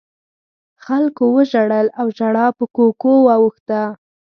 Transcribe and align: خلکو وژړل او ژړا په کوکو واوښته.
خلکو 0.85 1.23
وژړل 1.37 1.87
او 1.99 2.05
ژړا 2.17 2.47
په 2.57 2.65
کوکو 2.75 3.13
واوښته. 3.27 3.81